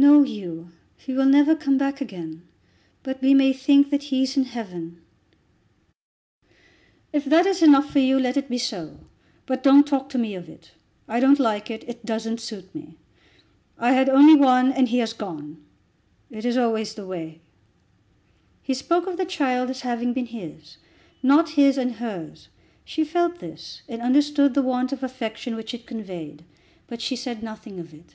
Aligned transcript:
"No, 0.00 0.22
Hugh; 0.22 0.70
he 0.96 1.12
will 1.12 1.24
never 1.26 1.56
come 1.56 1.76
back 1.76 2.00
again; 2.00 2.46
but 3.02 3.20
we 3.20 3.34
may 3.34 3.52
think 3.52 3.90
that 3.90 4.04
he's 4.04 4.36
in 4.36 4.44
Heaven." 4.44 5.00
"If 7.12 7.24
that 7.24 7.46
is 7.46 7.64
enough 7.64 7.90
for 7.90 7.98
you, 7.98 8.16
let 8.16 8.36
it 8.36 8.48
be 8.48 8.58
so. 8.58 9.00
But 9.44 9.64
don't 9.64 9.84
talk 9.84 10.08
to 10.10 10.18
me 10.18 10.36
of 10.36 10.48
it. 10.48 10.70
I 11.08 11.18
don't 11.18 11.40
like 11.40 11.68
it. 11.68 11.82
It 11.88 12.06
doesn't 12.06 12.40
suit 12.40 12.72
me. 12.76 12.96
I 13.76 13.90
had 13.90 14.08
only 14.08 14.36
one, 14.36 14.70
and 14.70 14.88
he 14.88 14.98
has 14.98 15.12
gone. 15.12 15.64
It 16.30 16.44
is 16.44 16.56
always 16.56 16.94
the 16.94 17.04
way." 17.04 17.40
He 18.62 18.74
spoke 18.74 19.08
of 19.08 19.16
the 19.16 19.24
child 19.26 19.68
as 19.68 19.80
having 19.80 20.12
been 20.12 20.26
his 20.26 20.76
not 21.24 21.48
his 21.50 21.76
and 21.76 21.94
hers. 21.96 22.46
She 22.84 23.02
felt 23.02 23.40
this, 23.40 23.82
and 23.88 24.00
understood 24.00 24.54
the 24.54 24.62
want 24.62 24.92
of 24.92 25.02
affection 25.02 25.56
which 25.56 25.74
it 25.74 25.86
conveyed; 25.86 26.44
but 26.86 27.02
she 27.02 27.16
said 27.16 27.42
nothing 27.42 27.80
of 27.80 27.92
it. 27.92 28.14